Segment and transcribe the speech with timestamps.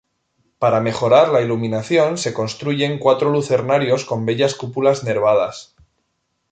[0.57, 5.75] Para mejorar la iluminación se construyen cuatro lucernarios con bellas cúpulas nervadas.